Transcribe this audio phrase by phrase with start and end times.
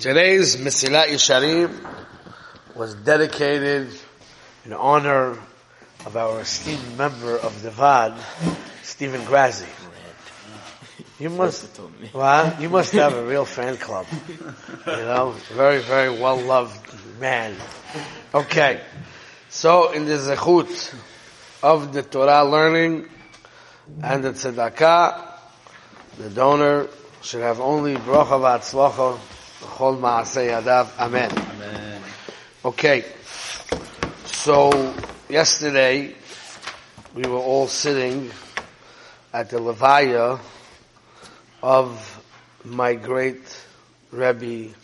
[0.00, 1.74] Today's Mesilat Yesharim
[2.76, 3.88] was dedicated
[4.64, 5.36] in honor
[6.06, 8.14] of our esteemed member of the VAD,
[8.84, 9.66] Stephen Grazi.
[11.18, 11.80] You must,
[12.14, 14.06] well, you must have a real fan club.
[14.86, 17.56] You know, very, very well loved man.
[18.32, 18.80] Okay.
[19.48, 20.94] So in the zechut
[21.60, 23.08] of the Torah learning
[24.00, 25.32] and the tzedakah,
[26.18, 26.86] the donor
[27.20, 29.18] should have only bracha v'atzlacha
[29.60, 30.98] Chol Maaseh Yadav.
[30.98, 31.30] Amen.
[31.32, 32.02] Amen.
[32.64, 33.04] Okay.
[34.24, 34.94] So,
[35.28, 36.14] yesterday,
[37.14, 38.30] we were all sitting
[39.32, 40.38] at the Levaya
[41.62, 42.22] of
[42.64, 43.42] my great
[44.12, 44.74] Rebbe,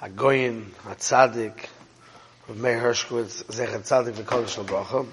[0.00, 1.66] Hagoyin, Hatzadik,
[2.48, 5.06] of Meir Hershkowitz, Zechat Tzadik, V'Kodesh Bracha.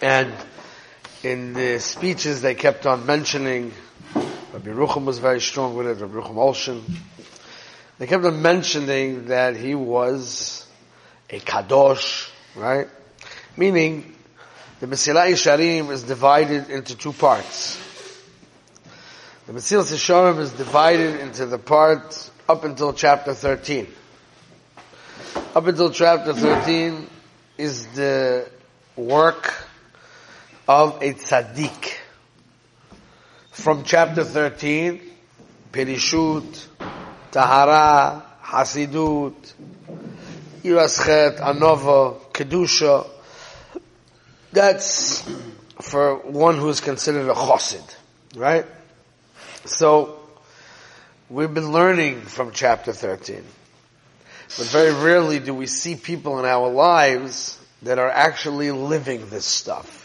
[0.00, 0.34] And
[1.22, 3.72] in the speeches they kept on mentioning,
[4.14, 6.82] Rabbi Rucham was very strong with it, Rabbi Rucham Olshin,
[7.98, 10.66] they kept on mentioning that he was
[11.30, 12.88] a kadosh, right?
[13.56, 14.14] Meaning,
[14.80, 17.78] the Mesilat Yesharim is divided into two parts.
[19.46, 23.86] The Mesilat Yesharim is divided into the part up until chapter 13.
[25.54, 27.06] Up until chapter 13
[27.58, 28.48] is the
[28.96, 29.54] work
[30.66, 31.98] of a tzaddik.
[33.50, 35.00] From chapter 13,
[35.72, 36.66] Perishut,
[37.32, 39.54] Tahara, Hasidut,
[40.62, 43.08] Yiras Chet, Anova, Kedusha.
[44.52, 45.28] That's
[45.80, 47.96] for one who is considered a chosid,
[48.36, 48.66] right?
[49.64, 50.20] So,
[51.30, 53.42] we've been learning from chapter 13.
[54.58, 59.46] But very rarely do we see people in our lives that are actually living this
[59.46, 60.00] stuff.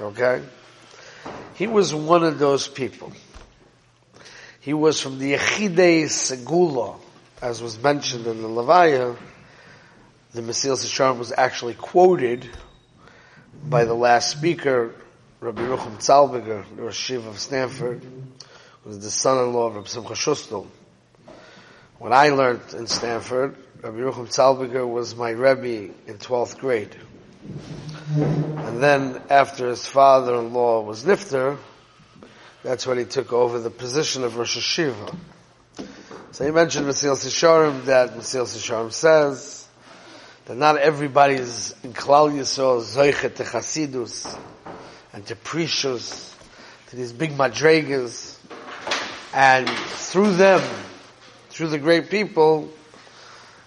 [0.00, 0.42] Okay?
[1.56, 3.12] He was one of those people.
[4.60, 7.00] He was from the Yechidei Segula,
[7.40, 9.16] as was mentioned in the Levaya.
[10.32, 12.46] The Mesilas Yesharim was actually quoted
[13.64, 14.94] by the last speaker,
[15.40, 20.66] Rabbi Rucham Zalbiger, the Rosh of Stamford, who was the son-in-law of Rabbi Simcha Schustal.
[21.98, 26.94] When I learned in Stamford, Rabbi Rucham Zalbiger was my Rebbe in 12th grade.
[28.14, 31.56] And then after his father-in-law was Nifter,
[32.62, 35.16] that's when he took over the position of Rosh Hashiva.
[36.32, 39.66] So he mentioned Mesilas Yesharim that Mesilas Yesharim says
[40.46, 44.38] that not everybody is in Klal Yisrael zoichet to Chasidus
[45.12, 46.34] and to Prishus,
[46.88, 48.38] to these big madregas,
[49.34, 50.62] and through them,
[51.48, 52.70] through the great people,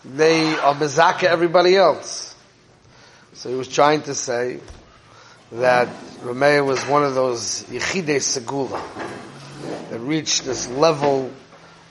[0.05, 2.35] they are mezaka everybody else.
[3.33, 4.59] So he was trying to say
[5.53, 5.87] that
[6.21, 8.81] Rameya was one of those Yechidei Segula
[9.91, 11.31] that reached this level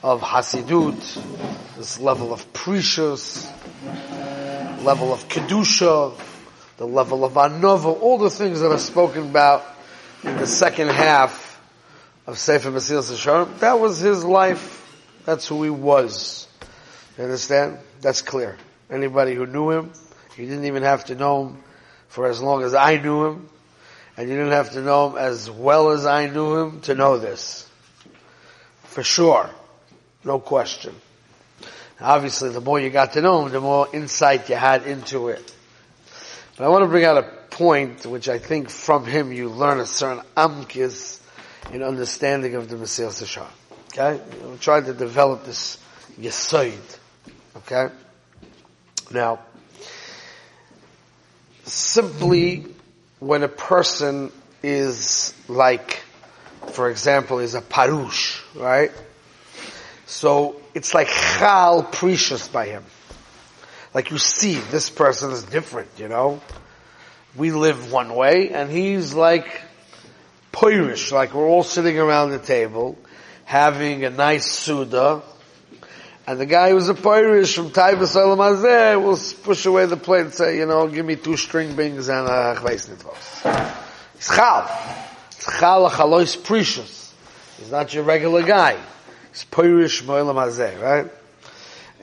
[0.02, 3.46] of Hasidut, this level of Prishus,
[4.84, 6.12] level of Kedusha,
[6.76, 9.64] the level of Anova, all the things that are spoken about
[10.24, 11.60] in the second half
[12.26, 13.60] of Sefer Mesilas Yesharim.
[13.60, 14.80] That was his life.
[15.24, 16.48] That's who he was.
[17.16, 17.78] You understand?
[18.00, 18.56] That's clear.
[18.90, 19.92] Anybody who knew him,
[20.36, 21.62] you didn't even have to know him
[22.12, 23.48] for as long as I knew him,
[24.18, 27.16] and you didn't have to know him as well as I knew him to know
[27.16, 27.66] this.
[28.84, 29.48] For sure.
[30.22, 30.94] No question.
[31.98, 35.56] Obviously, the more you got to know him, the more insight you had into it.
[36.58, 39.80] But I want to bring out a point which I think from him you learn
[39.80, 41.18] a certain amkis
[41.72, 43.48] in understanding of the Mesilas Yesharim.
[43.86, 44.22] Okay?
[44.44, 45.78] We tried to develop this
[46.20, 46.98] yesoid.
[47.56, 47.88] Okay?
[49.10, 49.38] Now,
[51.64, 52.66] simply
[53.20, 56.02] when a person is like,
[56.68, 58.90] for example, is a parush, right?
[60.06, 62.84] So it's like chal prishus by him.
[63.94, 66.40] Like you see, this person is different, you know?
[67.36, 69.62] We live one way and he's like
[70.50, 72.98] poirish, like we're all sitting around the table
[73.44, 75.22] having a nice suda
[76.26, 80.20] and the guy who's a Pirish from Taiva Salam Hazeh will push away the plate
[80.22, 83.76] and say, you know, give me two string bings and a chveis nitvos.
[84.14, 84.70] He's chal.
[85.32, 87.12] It's chal chalois prishus.
[87.58, 88.78] He's not your regular guy.
[89.32, 91.10] He's Pirish Moilam Hazeh, right?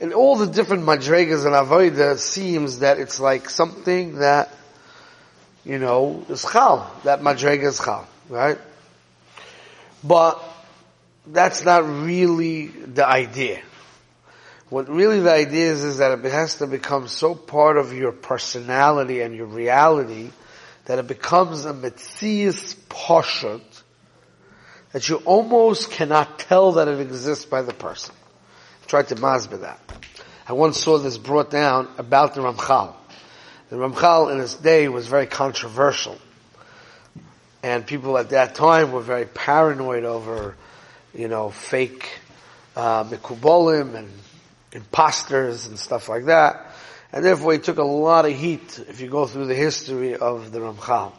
[0.00, 4.54] And all the different madregas and avoida seems that it's like something that,
[5.64, 6.90] you know, is chal.
[7.04, 8.58] That madrega is chal, right?
[10.04, 10.42] But
[11.26, 13.62] that's not really the idea.
[14.70, 18.12] What really the idea is, is that it has to become so part of your
[18.12, 20.30] personality and your reality
[20.84, 23.62] that it becomes a metzias poshut
[24.92, 28.14] that you almost cannot tell that it exists by the person.
[28.82, 29.80] I tried to masbeh that.
[30.46, 32.94] I once saw this brought down about the Ramchal.
[33.70, 36.18] The Ramchal in his day was very controversial.
[37.62, 40.56] And people at that time were very paranoid over,
[41.14, 42.08] you know, fake
[42.74, 44.10] uh, mikubolim and
[44.72, 46.72] imposters and stuff like that.
[47.12, 50.52] And therefore he took a lot of heat if you go through the history of
[50.52, 51.12] the Ramchal.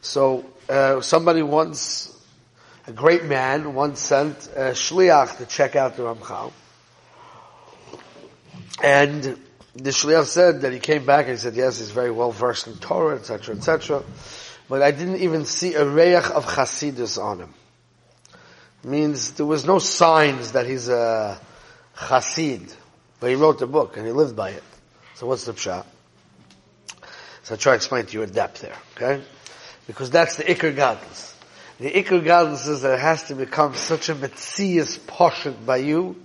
[0.00, 2.16] So uh, somebody once,
[2.86, 6.52] a great man, once sent a shliach to check out the Ramchal.
[8.82, 9.22] And
[9.74, 12.66] the shliach said that he came back and he said, yes, he's very well versed
[12.66, 14.02] in Torah, etc., etc.
[14.70, 17.54] But I didn't even see a reyach of chasidus on him.
[18.82, 21.38] Means there was no signs that he's a
[22.08, 22.72] chasid.
[23.20, 24.62] But he wrote the book and he lived by it.
[25.14, 25.84] So what's the pshat?
[27.42, 29.22] So I try to explain to you in depth there, okay?
[29.86, 31.34] Because that's the ikr gadlus.
[31.78, 36.16] The ikr gadlus is that it has to become such a metzias portion by you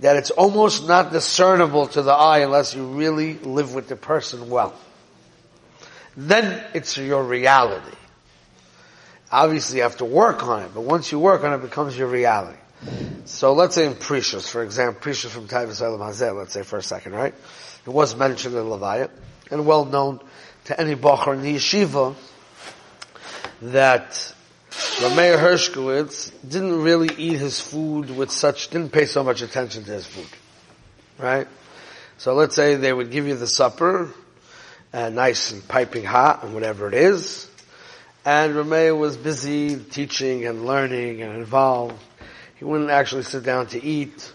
[0.00, 4.50] that it's almost not discernible to the eye unless you really live with the person
[4.50, 4.74] well.
[6.16, 7.96] Then it's your reality.
[9.32, 11.96] Obviously you have to work on it, but once you work on it, it becomes
[11.96, 12.58] your reality.
[13.24, 16.78] So let's say in Prishus, for example, Prishus from Taivas Elam Hazeh, let's say for
[16.78, 17.34] a second, right?
[17.86, 19.10] It was mentioned in Levaya,
[19.50, 20.20] and well known
[20.64, 22.14] to any Bachar in the yeshiva
[23.62, 24.34] that
[24.70, 29.92] Rameir Hershkowitz didn't really eat his food with such, didn't pay so much attention to
[29.92, 30.28] his food.
[31.18, 31.48] Right?
[32.18, 34.10] So let's say they would give you the supper,
[34.92, 37.48] uh, nice and piping hot and whatever it is,
[38.24, 42.02] and Rameir was busy teaching and learning and involved.
[42.56, 44.32] He wouldn't actually sit down to eat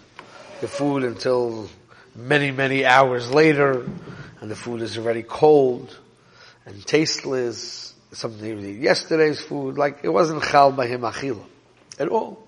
[0.61, 1.69] the food until
[2.15, 3.85] many, many hours later,
[4.39, 5.97] and the food is already cold
[6.65, 11.43] and tasteless, something he would eat yesterday's food, like it wasn't chal by him achila
[11.99, 12.47] at all.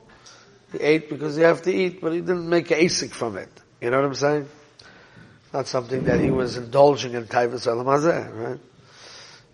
[0.71, 3.49] He ate because he have to eat, but he didn't make asik from it.
[3.81, 4.49] You know what I'm saying?
[5.53, 8.59] Not something that he was indulging in taivas alamazeh, right?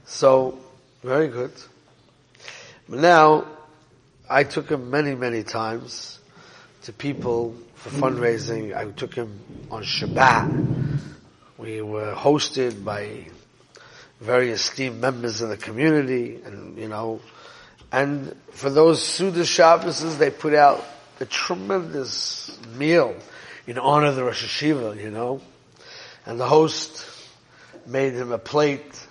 [0.05, 0.57] So,
[1.03, 1.51] very good.
[2.87, 3.45] But now,
[4.29, 6.19] I took him many, many times
[6.83, 8.75] to people for fundraising.
[8.75, 9.39] I took him
[9.71, 10.99] on Shabbat.
[11.57, 13.25] We were hosted by
[14.21, 17.21] very esteemed members of the community, and you know,
[17.91, 20.85] and for those Suda Shabbos, they put out
[21.19, 23.15] a tremendous meal
[23.65, 25.41] in honor of the Rosh Hashiva, you know,
[26.27, 27.03] and the host
[27.87, 29.07] made him a plate,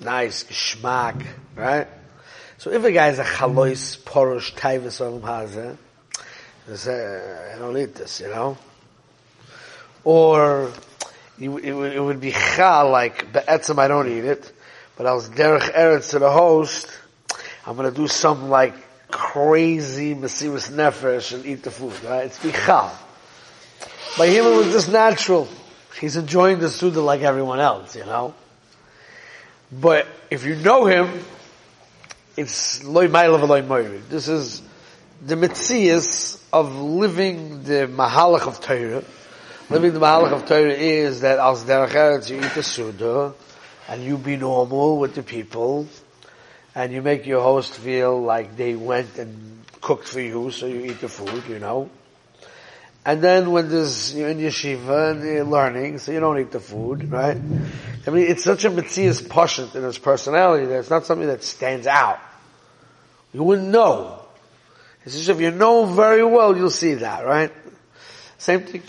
[0.00, 1.24] nice, geschmack,
[1.54, 1.86] right?
[2.62, 5.76] So if a guy is a chalois, porosh, taivas, olam hazeh,
[7.56, 8.56] I don't eat this, you know?
[10.04, 10.70] Or
[11.40, 14.52] it, it, it would be chal, like, be'etzim, I don't eat it,
[14.96, 16.86] but I was derech eretz to the host,
[17.66, 18.74] I'm gonna do some like
[19.10, 22.26] crazy Mesiris Nefesh and eat the food, right?
[22.26, 22.92] It's bichal.
[24.16, 25.48] By him it was just natural.
[26.00, 28.34] He's enjoying the Suda like everyone else, you know?
[29.72, 31.24] But if you know him,
[32.36, 34.08] it's loy ma'ila v'loy moiri.
[34.08, 34.62] This is
[35.24, 39.04] the mitzias of living the mahalach of Torah.
[39.70, 43.34] Living the mahalach of Torah is that as derech you eat the suda,
[43.88, 45.86] and you be normal with the people,
[46.74, 50.86] and you make your host feel like they went and cooked for you, so you
[50.86, 51.90] eat the food, you know.
[53.04, 56.60] And then when there's, you're in yeshiva and you're learning, so you don't eat the
[56.60, 57.36] food, right?
[58.06, 61.42] I mean, it's such a mitzias pashut in his personality that it's not something that
[61.42, 62.20] stands out.
[63.32, 64.18] You wouldn't know.
[65.04, 67.52] It's just if you know very well, you'll see that, right?
[68.38, 68.82] Same thing,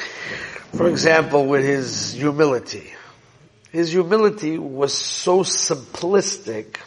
[0.73, 2.93] for example, with his humility.
[3.71, 6.77] His humility was so simplistic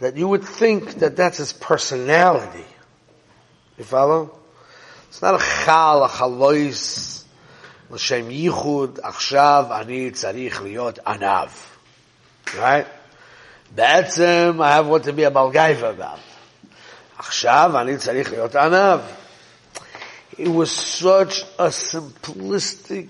[0.00, 2.64] that you would think that that's his personality.
[3.78, 4.38] You follow?
[5.08, 7.24] It's not a chal, a chalois,
[7.90, 11.50] l'shem yichud, achshav, ani tzarich liot anav.
[12.56, 12.86] Right?
[13.75, 16.19] בעצם I have what to be a balgaiva about.
[17.17, 18.99] עכשיו אני צריך להיות ענב.
[20.37, 23.09] It was such a simplistic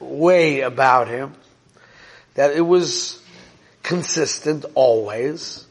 [0.00, 1.34] way about him
[2.34, 3.20] that it was
[3.82, 5.64] consistent always.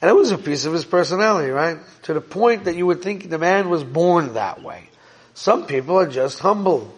[0.00, 1.78] And it was a piece of his personality, right?
[2.04, 4.88] To the point that you would think the man was born that way.
[5.34, 6.94] Some people are just humble.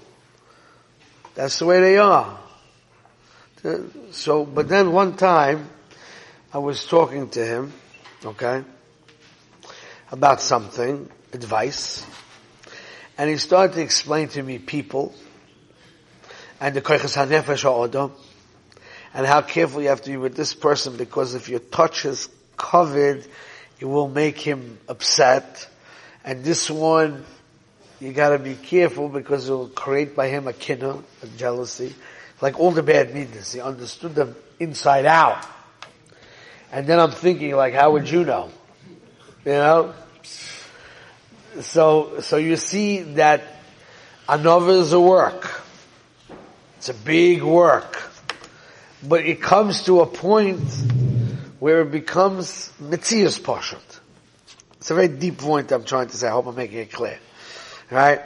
[1.35, 2.39] That's the way they are.
[4.13, 5.69] So, but then one time,
[6.56, 7.74] I was talking to him,
[8.24, 8.64] okay,
[10.10, 12.06] about something, advice,
[13.18, 15.14] and he started to explain to me people,
[16.62, 18.14] and the koiches hanefesh ha'odom,
[19.14, 22.30] and how careful you have to be with this person because if you touch his
[22.56, 23.28] covered,
[23.82, 25.68] it will make him upset.
[26.24, 27.26] And this one,
[28.00, 31.94] you gotta be careful because it will create by him a kinna, a jealousy,
[32.40, 33.52] like all the bad midas.
[33.52, 35.46] He understood them inside out.
[36.76, 38.50] And then I'm thinking like, how would you know?
[39.46, 39.94] You know?
[41.62, 43.44] So, so you see that
[44.28, 45.62] another is a work.
[46.76, 48.04] It's a big work.
[49.02, 50.68] But it comes to a point
[51.60, 53.80] where it becomes mitzias pashut.
[54.74, 56.28] It's a very deep point I'm trying to say.
[56.28, 57.20] I hope I'm making it clear.
[57.90, 58.20] Right?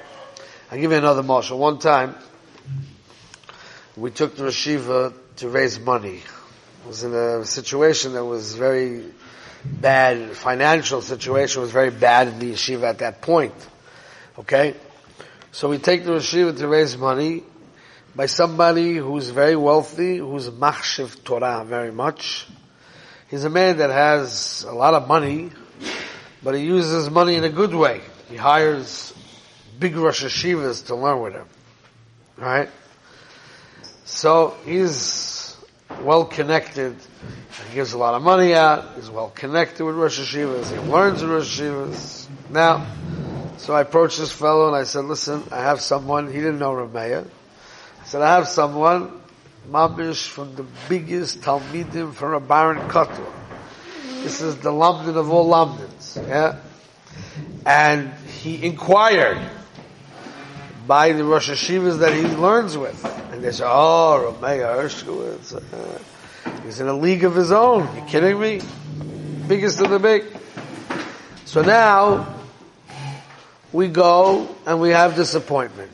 [0.72, 1.60] I'll give you another marshal.
[1.60, 2.16] One time,
[3.96, 6.24] we took the Rashiva to raise money.
[6.88, 9.04] Was in a situation that was very
[9.64, 13.54] bad, financial situation was very bad in the yeshiva at that point.
[14.40, 14.76] Okay?
[15.52, 17.44] So we take the yeshiva to raise money
[18.16, 22.48] by somebody who's very wealthy, who's machshiv Torah very much.
[23.30, 25.52] He's a man that has a lot of money,
[26.42, 28.02] but he uses money in a good way.
[28.30, 29.14] He hires
[29.80, 31.46] big Rosh Hashivas to learn with him.
[32.38, 32.70] Right?
[34.06, 35.29] So he's
[36.04, 36.96] well connected.
[37.70, 38.96] He gives a lot of money out.
[38.96, 40.72] He's well connected with Rosh Hashivas.
[40.72, 42.28] He learns with Rosh Hashivas.
[42.50, 42.88] Now,
[43.58, 46.72] so I approached this fellow and I said, listen, I have someone, he didn't know
[46.72, 47.26] Rameya.
[48.02, 49.22] I said, I have someone,
[49.70, 53.32] Mamish from the biggest Talmidim from a Baron Katur.
[54.24, 56.60] This is the Lamdin of all Lamdins, yeah?
[57.66, 59.40] And he inquired
[60.90, 63.06] by the Rosh Hashivas that he learns with.
[63.32, 67.88] And they say, oh, Rameya Hershkowitz, uh, he's in a league of his own.
[67.96, 68.60] You kidding me?
[69.48, 70.26] Biggest of the big.
[71.46, 72.36] So now,
[73.72, 75.92] we go and we have disappointment.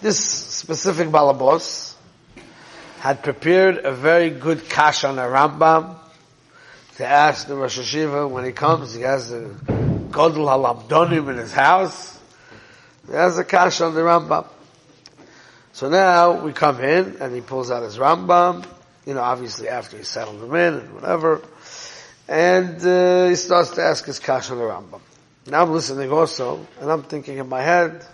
[0.00, 1.96] This specific balabos
[3.00, 5.96] had prepared a very good kash on a Rambam
[6.98, 9.46] to ask the Rosh Hashiva when he comes, he has a
[10.10, 12.15] Godel Halamdonim in his house,
[13.06, 14.46] he has a kash on the Rambam.
[15.72, 18.66] So now we come in and he pulls out his Rambam,
[19.04, 21.42] you know, obviously after he settled them in and whatever,
[22.28, 25.00] and uh, he starts to ask his kash on the Rambam.
[25.46, 28.04] Now I'm listening also, and I'm thinking in my head,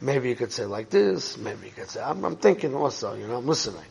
[0.00, 3.26] maybe you could say like this, maybe you could say, I'm, I'm thinking also, you
[3.26, 3.82] know, I'm listening.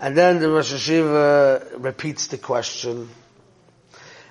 [0.00, 3.08] And then the Rosh Hashiva repeats the question,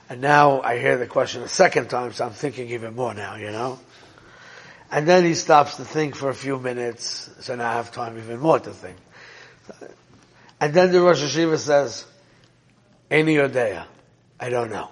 [0.09, 3.35] and now I hear the question a second time, so I'm thinking even more now,
[3.35, 3.79] you know.
[4.91, 8.17] And then he stops to think for a few minutes, so now I have time
[8.17, 8.97] even more to think.
[10.59, 12.05] And then the Rosh Hashiva says,
[13.09, 13.85] Ani Yodea,
[14.39, 14.89] I don't know.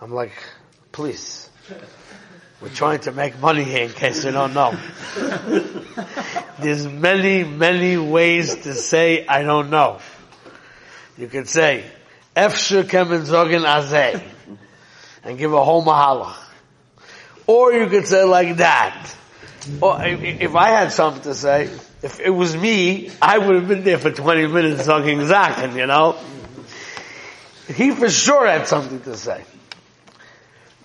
[0.00, 0.32] I'm like,
[0.98, 1.48] Please.
[2.60, 4.76] We're trying to make money here in case you don't know.
[6.58, 10.00] There's many, many ways to say I don't know.
[11.16, 11.84] You could say,
[12.34, 14.20] Efsher kemen zogen azeh,
[15.22, 16.34] and give a whole mahalach.
[17.48, 19.14] Or you could say like that.
[19.80, 21.70] Or if I had something to say,
[22.02, 25.86] if it was me, I would have been there for 20 minutes talking Zaken, you
[25.86, 26.16] know?
[27.74, 29.42] He for sure had something to say.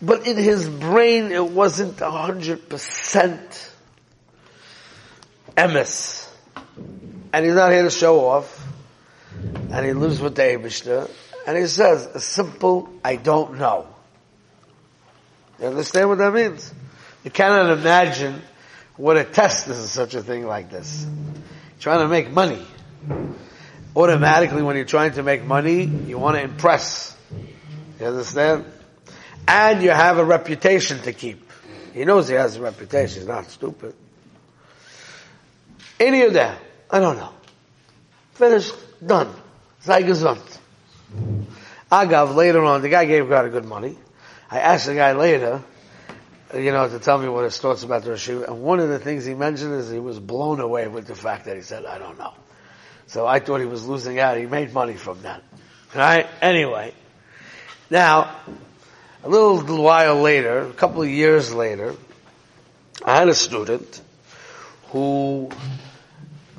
[0.01, 3.72] But in his brain, it wasn't a hundred percent
[5.58, 6.29] emes.
[7.34, 8.65] And he's not here to show off.
[9.70, 11.10] And he lives with the Abishter.
[11.46, 13.92] And he says, a simple, I don't know.
[15.63, 16.74] You understand what that means?
[17.24, 18.41] You cannot imagine
[18.98, 21.08] what a test is such a thing like this.
[21.79, 22.62] trying to make money.
[23.96, 27.15] Automatically when you're trying to make money, you want to impress.
[27.98, 28.65] You understand?
[29.48, 31.50] and you have a reputation to keep.
[31.93, 33.20] He knows he has a reputation.
[33.20, 33.96] He's not stupid.
[35.98, 37.32] Any of that, I don't know.
[38.34, 38.74] Finished,
[39.05, 39.34] done.
[39.79, 40.03] Sei.
[41.91, 43.98] Agav, later on, the guy gave God a good money.
[44.53, 45.63] I asked the guy later,
[46.53, 49.00] you know, to tell me what his thoughts about the Rashiva, and one of the
[49.00, 51.98] things he mentioned is he was blown away with the fact that he said, I
[51.98, 52.36] don't know.
[53.07, 54.38] So I thought he was losing out.
[54.38, 55.41] He made money from that.
[55.95, 56.27] Right?
[56.39, 56.93] Anyway.
[57.89, 58.36] Now,
[59.24, 61.95] a little while later, a couple of years later,
[63.03, 64.01] I had a student
[64.89, 65.50] who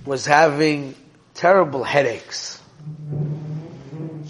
[0.04, 0.96] was having
[1.34, 2.60] terrible headaches.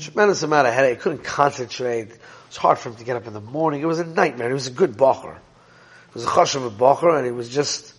[0.01, 1.01] Tremendous amount of headache.
[1.01, 2.11] Couldn't concentrate.
[2.55, 3.81] It was hard for him to get up in the morning.
[3.81, 4.47] It was a nightmare.
[4.47, 5.35] He was a good bacher.
[5.35, 7.93] He was a chashav bacher and he was just,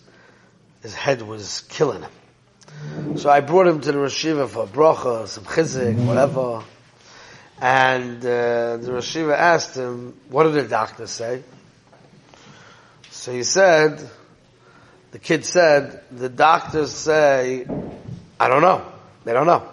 [0.82, 3.18] his head was killing him.
[3.18, 6.64] So I brought him to the Rashiva for a bracha, some chizik, whatever.
[7.60, 11.44] And uh, the Rashiva asked him, what did the doctor say?
[13.10, 14.10] So he said,
[15.12, 17.68] the kid said, the doctors say,
[18.40, 18.90] I don't know.
[19.26, 19.68] They don't know.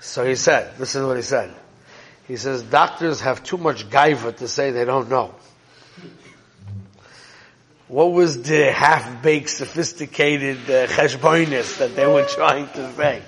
[0.00, 1.54] So he said, listen to what he said.
[2.28, 5.34] He says, doctors have too much gaiva to say they don't know.
[7.88, 13.22] What was the half-baked, sophisticated uh, that they were trying to say?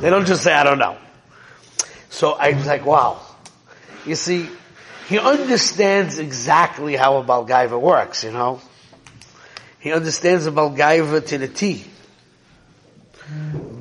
[0.00, 0.96] They don't just say, I don't know.
[2.08, 3.20] So I was like, wow.
[4.04, 4.48] You see,
[5.08, 8.60] he understands exactly how a Balgaiva works, you know.
[9.80, 11.84] He understands a Balgaiva to the T.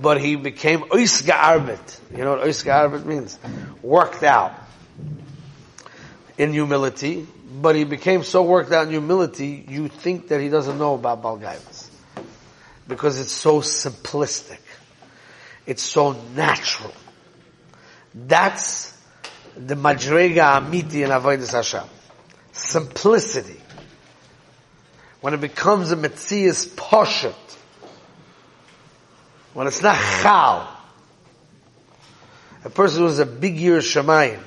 [0.01, 1.99] But he became Oisga Arbit.
[2.11, 3.37] You know what Oisga Arbit means?
[3.85, 4.51] Worked out.
[6.39, 7.27] In humility.
[7.61, 11.21] But he became so worked out in humility, you think that he doesn't know about
[11.21, 11.89] Balgaivas.
[12.87, 14.59] Because it's so simplistic.
[15.67, 16.93] It's so natural.
[18.13, 18.97] That's
[19.55, 21.87] the Madrega Amiti in Avodah Hashem.
[22.51, 23.61] Simplicity.
[25.21, 27.35] When it becomes a Metzias Poshet.
[29.53, 30.74] When it's not Chal.
[32.65, 34.41] A person who's a big year Shemayim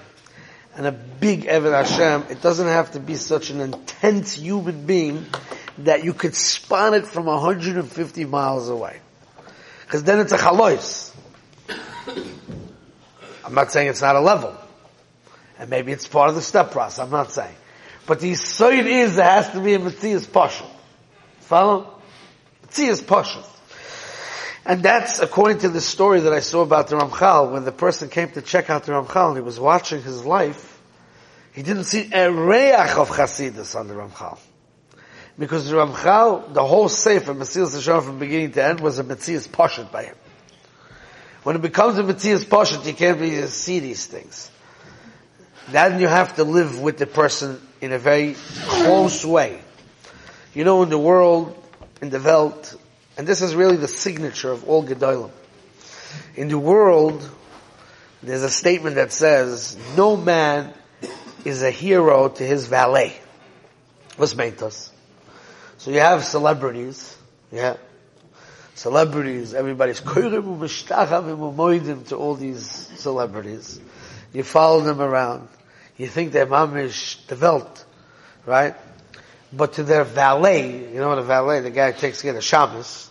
[0.77, 5.25] and a big Eved Hashem, it doesn't have to be such an intense human being
[5.79, 8.99] that you could spot it from 150 miles away.
[9.85, 11.15] Because then it's a chalois.
[13.45, 14.55] I'm not saying it's not a level.
[15.59, 17.55] And maybe it's part of the step process, I'm not saying.
[18.07, 20.67] But the side is there has to be a Metzias Pasha.
[21.41, 22.01] Follow?
[22.67, 23.45] Metzias Pasha.
[24.69, 28.11] And that's according to the story that I saw about the Ramchal, when the person
[28.11, 30.79] came to check out the Ramchal and he was watching his life,
[31.55, 34.39] he didn't see a reach of Chasidus on the Ramchal.
[35.39, 39.49] Because the Ramchal, the whole Sefer, Mesilas Hashem from beginning to end, was a Metzias
[39.49, 40.17] Pashat by him.
[41.45, 44.51] When it becomes a Metzias Pashat, you can't really see these things.
[45.71, 49.63] Then you have to live with the person in a very close way.
[50.53, 51.57] You know, in the world,
[52.03, 52.77] in the Welt,
[53.19, 55.31] and this is really the signature of all Gedolim.
[56.37, 57.29] In the world,
[58.23, 60.73] there's a statement that says, no man
[61.45, 63.15] is a hero to his valet.
[64.17, 64.91] What's mentos?
[65.79, 67.17] So you have celebrities,
[67.51, 67.77] yeah.
[68.75, 70.01] Celebrities, everybody's
[72.07, 72.65] to all these
[72.99, 73.81] celebrities.
[74.33, 75.49] You follow them around.
[75.97, 77.85] You think they're mamish developed,
[78.47, 78.77] right?
[79.53, 82.37] But to their valet, you know what a valet, the guy who takes care of
[82.37, 83.11] the Shabbos,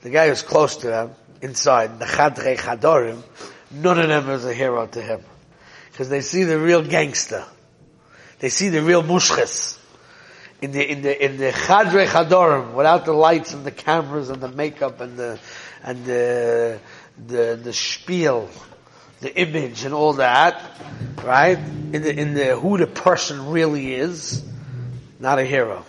[0.00, 1.10] the guy who's close to them,
[1.42, 3.22] inside, the Chadre Chadorim,
[3.70, 5.20] none of them is a hero to him.
[5.92, 7.44] Because they see the real gangster.
[8.38, 9.78] They see the real mushches.
[10.62, 14.42] In the, in the, in the Chadre Chadorim, without the lights and the cameras and
[14.42, 15.38] the makeup and the,
[15.82, 16.80] and the,
[17.26, 18.48] the, the spiel,
[19.20, 20.62] the image and all that,
[21.22, 21.58] right?
[21.58, 24.42] In the, in the, who the person really is,
[25.18, 25.84] not a hero.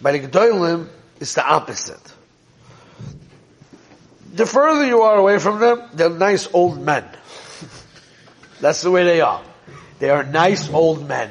[0.00, 0.88] By the Gedolim,
[1.20, 2.00] it's the opposite.
[4.32, 7.04] The further you are away from them, they're nice old men.
[8.60, 9.42] That's the way they are.
[9.98, 11.30] They are nice old men.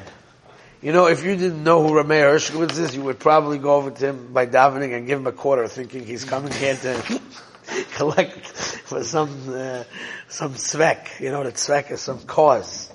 [0.82, 3.90] You know, if you didn't know who Ramey Hershkovitz is, you would probably go over
[3.90, 7.20] to him by davening and give him a quarter, thinking he's coming here to
[7.96, 9.84] collect for some uh,
[10.28, 11.20] some svek.
[11.20, 12.90] You know, the svek is some cause.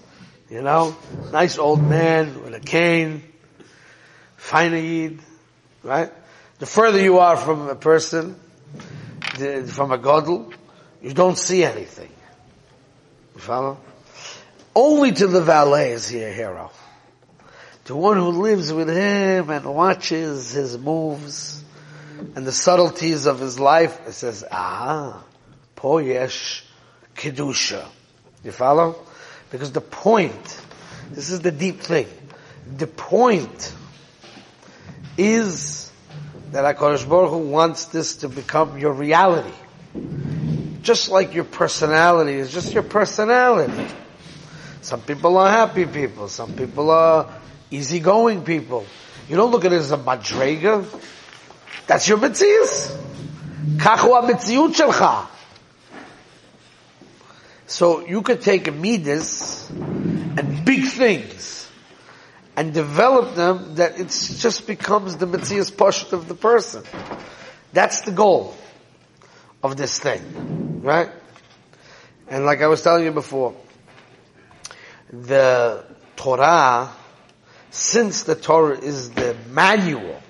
[0.50, 0.96] You know,
[1.32, 3.22] nice old man with a cane,
[4.46, 5.20] fine
[5.84, 6.12] right?
[6.60, 8.40] The further you are from a person,
[9.40, 10.54] the, from a godel,
[11.02, 12.12] you don't see anything.
[13.34, 13.80] You follow?
[14.76, 16.72] Only to the valet is he a hero.
[17.86, 21.64] To one who lives with him and watches his moves
[22.36, 25.24] and the subtleties of his life, it says, ah,
[25.76, 26.64] po yesh
[27.16, 27.84] kedusha.
[28.44, 28.96] You follow?
[29.50, 30.62] Because the point,
[31.12, 32.08] this is the deep thing,
[32.78, 33.74] the point
[35.18, 35.92] is
[36.52, 39.52] that HaKadosh Baruch Hu wants this to become your reality.
[40.82, 43.88] Just like your personality is just your personality.
[44.82, 46.28] Some people are happy people.
[46.28, 47.30] Some people are
[47.72, 48.86] easygoing people.
[49.28, 50.86] You don't look at it as a madrega.
[51.88, 52.96] That's your mitzias.
[53.80, 55.28] Ha-mitziut shelcha.
[57.68, 61.65] So you could take a midas and big things
[62.56, 66.84] and develop them that it just becomes the Metzias Pashut of the person.
[67.74, 68.56] That's the goal
[69.62, 71.10] of this thing, right?
[72.28, 73.56] And like I was telling you before,
[75.12, 75.84] the
[76.16, 76.92] Torah,
[77.72, 80.22] since the Torah is the manual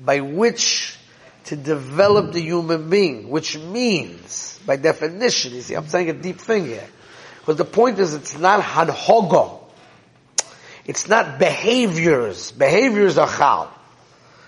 [0.00, 0.98] by which
[1.46, 6.38] to develop the human being, which means, by definition, you see, I'm saying a deep
[6.38, 6.86] thing here,
[7.46, 9.57] but the point is it's not hanhogo,
[10.88, 12.50] it's not behaviors.
[12.50, 13.70] Behaviors are chal.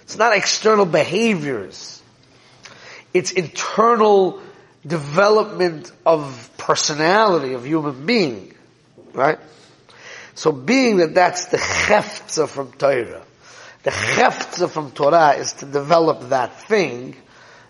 [0.02, 2.02] It's not external behaviors.
[3.12, 4.40] It's internal
[4.86, 8.54] development of personality of human being.
[9.12, 9.38] Right?
[10.34, 13.22] So being that that's the cheftza from Torah,
[13.82, 17.16] the cheftza from Torah is to develop that thing.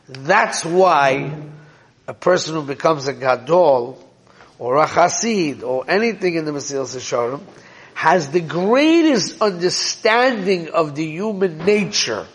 [0.07, 1.33] That's why
[2.07, 4.09] a person who becomes a gadol
[4.61, 7.41] or a chassid or anything in the Mesilas Yesharim
[7.95, 12.27] has the greatest understanding of the human nature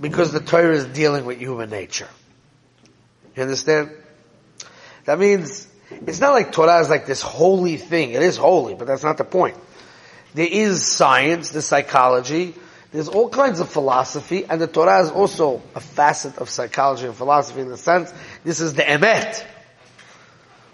[0.00, 2.08] because the Torah is dealing with human nature.
[3.36, 3.90] You understand?
[5.04, 8.12] That means it's not like Torah is like this holy thing.
[8.12, 9.56] It is holy, but that's not the point.
[10.34, 12.54] There is science, the psychology,
[12.94, 17.14] there's all kinds of philosophy, and the Torah is also a facet of psychology and
[17.14, 19.44] philosophy in the sense, this is the emet.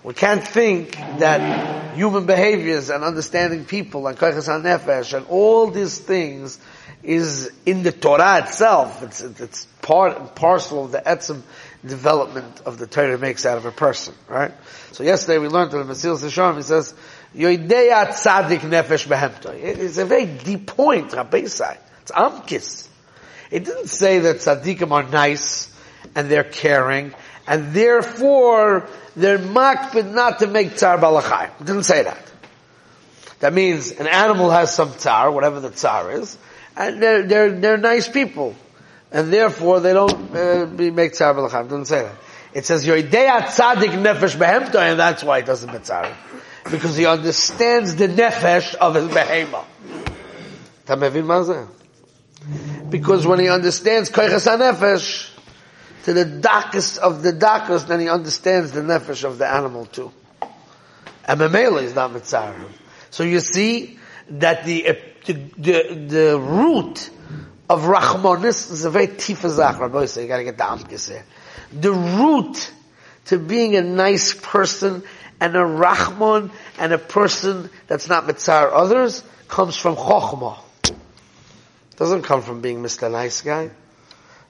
[0.02, 5.98] We can't think that human behaviors and understanding people and koiches nefesh and all these
[5.98, 6.58] things
[7.02, 9.02] is in the Torah itself.
[9.02, 11.42] It's, it's part and parcel of the etzim
[11.84, 14.52] development of the Torah makes out of a person, right?
[14.92, 16.94] So yesterday we learned in the Mesilas Yesharim, he says,
[17.34, 19.52] Yoideya tzadik nefesh behemto.
[19.54, 21.76] It's a very deep point, Rabbi Say.
[22.02, 22.88] It's amkis.
[23.50, 25.74] It didn't say that tzaddikim are nice
[26.14, 27.14] and they're caring
[27.50, 28.86] and therefore
[29.16, 31.50] they're makbid not to make tzar balachai.
[31.60, 32.32] It didn't say that.
[33.40, 36.38] That means an animal has some tzar, whatever the tzar is,
[36.76, 38.54] and they're, they're, they're nice people.
[39.10, 41.64] And therefore they don't uh, make tzar balachai.
[41.64, 42.14] It doesn't say that.
[42.54, 46.14] It says, your Yoidea tzadik nefesh behemto, and that's why it doesn't make tzar.
[46.70, 49.64] Because he understands the nefesh of his behema.
[52.90, 55.30] Because when he understands koiches nefesh,
[56.04, 60.10] to the darkest of the darkest, then he understands the nefesh of the animal too.
[61.26, 62.54] And Memela is not mitzvah.
[63.10, 63.98] So you see
[64.30, 64.94] that the, uh,
[65.26, 67.10] the, the, the root
[67.68, 71.24] of Rachmanis is a very tifazach, Rabbi so you gotta get the amkis here.
[71.72, 72.72] The root
[73.26, 75.04] to being a nice person
[75.40, 80.58] and a Rachman and a person that's not mitzvah others comes from Chokhmah.
[81.96, 83.10] Doesn't come from being Mr.
[83.10, 83.70] Nice Guy.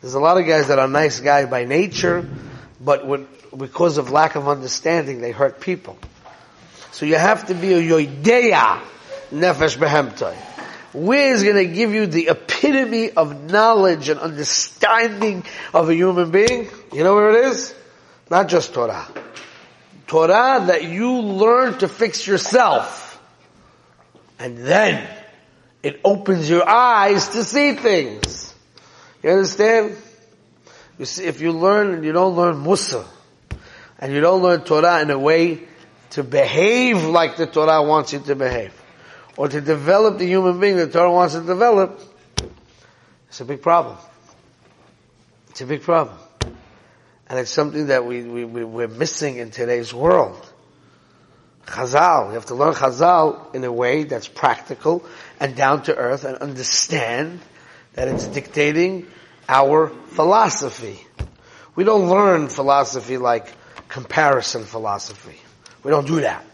[0.00, 2.26] There's a lot of guys that are nice guy by nature,
[2.80, 3.06] but
[3.56, 5.98] because of lack of understanding, they hurt people.
[6.92, 8.80] So you have to be a yoideya
[9.30, 10.34] nefesh behemtoy.
[10.92, 16.30] Where is going to give you the epitome of knowledge and understanding of a human
[16.30, 16.68] being?
[16.92, 17.74] You know where it is?
[18.30, 19.06] Not just Torah.
[20.06, 23.22] Torah that you learn to fix yourself.
[24.38, 25.08] And then
[25.82, 28.49] it opens your eyes to see things.
[29.22, 29.96] You understand?
[30.98, 33.06] You see, if you learn and you don't learn Mussar,
[33.98, 35.62] and you don't learn Torah in a way
[36.10, 38.72] to behave like the Torah wants you to behave,
[39.36, 42.00] or to develop the human being the Torah wants to develop,
[43.28, 43.96] it's a big problem.
[45.50, 46.16] It's a big problem.
[47.28, 50.44] And it's something that we, we, we're missing in today's world.
[51.66, 52.28] Chazal.
[52.28, 55.04] You have to learn Chazal in a way that's practical
[55.38, 57.40] and down to earth and understand
[57.94, 59.06] that it's dictating
[59.48, 60.98] our philosophy.
[61.74, 63.52] We don't learn philosophy like
[63.88, 65.38] comparison philosophy.
[65.82, 66.44] We don't do that.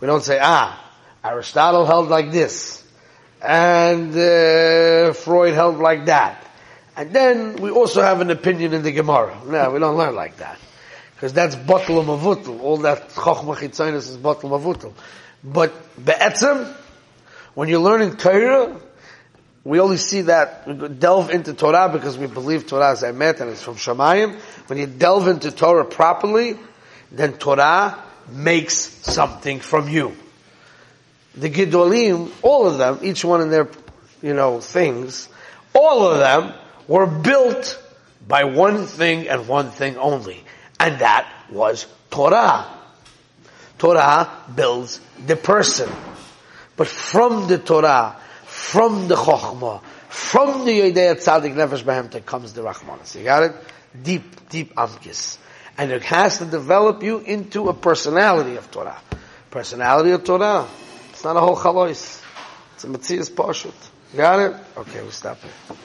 [0.00, 0.84] We don't say, ah,
[1.24, 2.84] Aristotle held like this,
[3.42, 6.44] and uh, Freud held like that.
[6.96, 9.40] And then we also have an opinion in the Gemara.
[9.46, 10.58] No, we don't learn like that.
[11.14, 12.60] Because that's bottle mavutal.
[12.60, 14.92] All that chokhmah chitzonis is bottle mavutal.
[15.42, 15.72] But
[16.04, 16.72] be'etzem,
[17.54, 18.80] when you're learning Torah,
[19.68, 23.62] we only see that, delve into Torah because we believe Torah is Emet and it's
[23.62, 24.34] from Shemayim.
[24.66, 26.56] When you delve into Torah properly,
[27.12, 30.16] then Torah makes something from you.
[31.34, 33.68] The Gidolim, all of them, each one in their,
[34.22, 35.28] you know, things,
[35.74, 36.54] all of them
[36.86, 37.78] were built
[38.26, 40.42] by one thing and one thing only.
[40.80, 42.66] And that was Torah.
[43.76, 45.90] Torah builds the person.
[46.74, 48.16] But from the Torah,
[48.58, 53.14] from the Chokhmah, from the Yodea Tzadik Nefesh Behemte comes the Rahmanas.
[53.16, 53.52] You got it?
[54.02, 55.38] Deep, deep Amkis.
[55.78, 59.00] And it has to develop you into a personality of Torah.
[59.50, 60.66] Personality of Torah.
[61.10, 62.22] It's not a whole chalois.
[62.74, 63.72] It's a Metzias Pashut.
[64.14, 64.56] Got it?
[64.76, 65.76] Okay, we'll stop here.